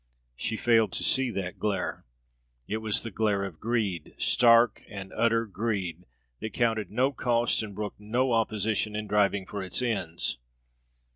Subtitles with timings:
[0.35, 2.05] She failed to see that glare.
[2.67, 6.07] It was the glare of greed; stark and utter greed,
[6.39, 10.39] that counted no cost and brooked no opposition in driving for its ends.